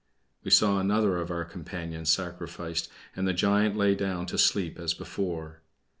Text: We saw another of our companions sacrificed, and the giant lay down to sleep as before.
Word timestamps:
We 0.43 0.49
saw 0.49 0.79
another 0.79 1.17
of 1.17 1.29
our 1.29 1.45
companions 1.45 2.09
sacrificed, 2.09 2.89
and 3.15 3.27
the 3.27 3.33
giant 3.33 3.77
lay 3.77 3.93
down 3.93 4.25
to 4.33 4.37
sleep 4.39 4.79
as 4.79 4.95
before. 4.95 5.61